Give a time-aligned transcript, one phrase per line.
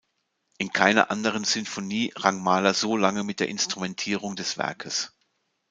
[0.57, 5.13] In keiner anderen Sinfonie rang Mahler so lange mit der Instrumentierung des Werkes.